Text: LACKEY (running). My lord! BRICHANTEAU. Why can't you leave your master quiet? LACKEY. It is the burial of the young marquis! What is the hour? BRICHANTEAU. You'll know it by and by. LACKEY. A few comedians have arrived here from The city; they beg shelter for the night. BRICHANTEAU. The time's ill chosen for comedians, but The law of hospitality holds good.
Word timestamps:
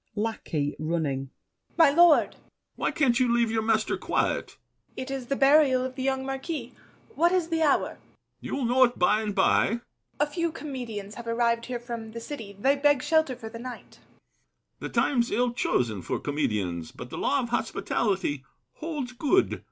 LACKEY 0.15 0.75
(running). 0.79 1.29
My 1.77 1.91
lord! 1.91 2.29
BRICHANTEAU. 2.31 2.39
Why 2.75 2.89
can't 2.89 3.19
you 3.19 3.31
leave 3.31 3.51
your 3.51 3.61
master 3.61 3.97
quiet? 3.97 4.47
LACKEY. 4.97 5.01
It 5.03 5.11
is 5.11 5.27
the 5.27 5.35
burial 5.35 5.85
of 5.85 5.93
the 5.93 6.01
young 6.01 6.25
marquis! 6.25 6.73
What 7.13 7.31
is 7.31 7.49
the 7.49 7.61
hour? 7.61 7.99
BRICHANTEAU. 8.39 8.39
You'll 8.41 8.65
know 8.65 8.83
it 8.85 8.97
by 8.97 9.21
and 9.21 9.35
by. 9.35 9.65
LACKEY. 9.67 9.81
A 10.21 10.25
few 10.25 10.51
comedians 10.51 11.13
have 11.13 11.27
arrived 11.27 11.67
here 11.67 11.79
from 11.79 12.13
The 12.13 12.19
city; 12.19 12.57
they 12.59 12.75
beg 12.77 13.03
shelter 13.03 13.35
for 13.35 13.49
the 13.49 13.59
night. 13.59 13.99
BRICHANTEAU. 13.99 14.79
The 14.79 14.89
time's 14.89 15.29
ill 15.29 15.53
chosen 15.53 16.01
for 16.01 16.17
comedians, 16.19 16.91
but 16.91 17.11
The 17.11 17.19
law 17.19 17.39
of 17.39 17.49
hospitality 17.49 18.43
holds 18.77 19.11
good. 19.11 19.59